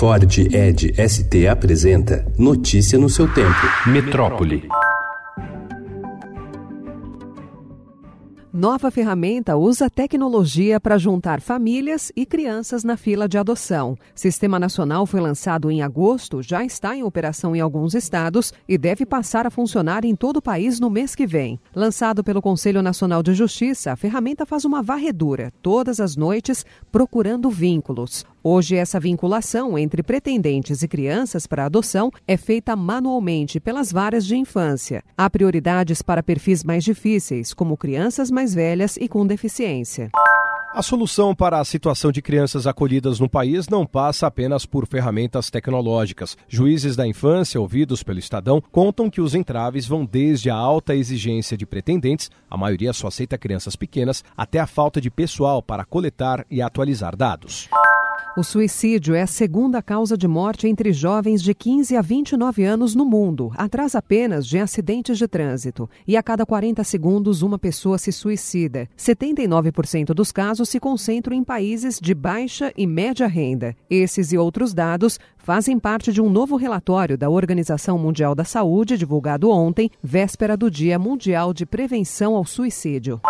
[0.00, 3.60] Ford Ed ST apresenta Notícia no seu tempo.
[3.86, 4.66] Metrópole.
[8.50, 13.96] Nova ferramenta usa tecnologia para juntar famílias e crianças na fila de adoção.
[14.14, 19.06] Sistema Nacional foi lançado em agosto, já está em operação em alguns estados e deve
[19.06, 21.60] passar a funcionar em todo o país no mês que vem.
[21.74, 27.50] Lançado pelo Conselho Nacional de Justiça, a ferramenta faz uma varredura todas as noites procurando
[27.50, 28.24] vínculos.
[28.42, 34.34] Hoje, essa vinculação entre pretendentes e crianças para adoção é feita manualmente pelas varas de
[34.34, 35.04] infância.
[35.14, 40.10] Há prioridades para perfis mais difíceis, como crianças mais velhas e com deficiência.
[40.72, 45.50] A solução para a situação de crianças acolhidas no país não passa apenas por ferramentas
[45.50, 46.38] tecnológicas.
[46.48, 51.56] Juízes da infância, ouvidos pelo Estadão, contam que os entraves vão desde a alta exigência
[51.56, 56.46] de pretendentes, a maioria só aceita crianças pequenas, até a falta de pessoal para coletar
[56.48, 57.68] e atualizar dados.
[58.36, 62.94] O suicídio é a segunda causa de morte entre jovens de 15 a 29 anos
[62.94, 65.90] no mundo, atrás apenas de acidentes de trânsito.
[66.06, 68.88] E a cada 40 segundos, uma pessoa se suicida.
[68.96, 73.74] 79% dos casos se concentram em países de baixa e média renda.
[73.90, 78.96] Esses e outros dados fazem parte de um novo relatório da Organização Mundial da Saúde,
[78.96, 83.20] divulgado ontem, véspera do Dia Mundial de Prevenção ao Suicídio.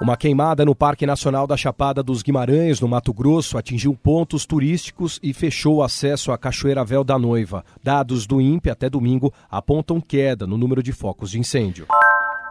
[0.00, 5.20] Uma queimada no Parque Nacional da Chapada dos Guimarães, no Mato Grosso, atingiu pontos turísticos
[5.22, 7.64] e fechou o acesso à Cachoeira Véu da Noiva.
[7.82, 11.86] Dados do INPE até domingo apontam queda no número de focos de incêndio.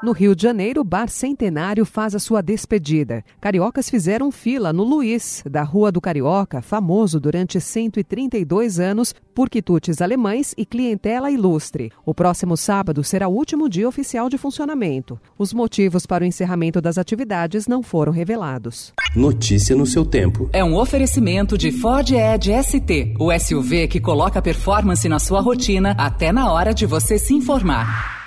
[0.03, 3.23] No Rio de Janeiro, o Bar Centenário faz a sua despedida.
[3.39, 10.01] Cariocas fizeram fila no Luiz, da Rua do Carioca, famoso durante 132 anos por quitutes
[10.01, 11.89] alemães e clientela ilustre.
[12.05, 15.17] O próximo sábado será o último dia oficial de funcionamento.
[15.39, 18.91] Os motivos para o encerramento das atividades não foram revelados.
[19.15, 20.49] Notícia no seu tempo.
[20.51, 25.95] É um oferecimento de Ford Edge ST, o SUV que coloca performance na sua rotina
[25.97, 28.22] até na hora de você se informar.